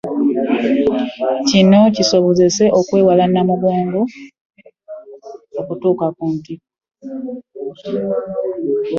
Kino 1.47 1.79
kisobozese 1.95 2.65
okwewala 2.79 3.23
Namugongo 3.33 4.01
division 5.55 6.09
ku 6.17 6.25
ntikko 6.35 6.69